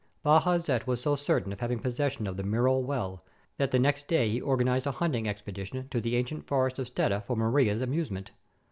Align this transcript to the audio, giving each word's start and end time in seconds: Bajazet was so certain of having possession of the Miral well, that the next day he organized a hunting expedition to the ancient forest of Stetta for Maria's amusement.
Bajazet 0.25 0.87
was 0.87 0.99
so 0.99 1.15
certain 1.15 1.53
of 1.53 1.59
having 1.59 1.77
possession 1.77 2.25
of 2.25 2.35
the 2.35 2.41
Miral 2.43 2.81
well, 2.81 3.23
that 3.57 3.69
the 3.69 3.77
next 3.77 4.07
day 4.07 4.27
he 4.27 4.41
organized 4.41 4.87
a 4.87 4.93
hunting 4.93 5.27
expedition 5.27 5.87
to 5.89 6.01
the 6.01 6.15
ancient 6.15 6.47
forest 6.47 6.79
of 6.79 6.87
Stetta 6.87 7.21
for 7.27 7.35
Maria's 7.35 7.81
amusement. 7.81 8.31